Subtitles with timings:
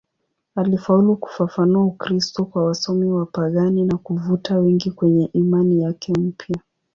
[0.55, 6.59] Alifaulu kufafanua Ukristo kwa wasomi wapagani na kuvuta wengi kwenye imani yake mpya.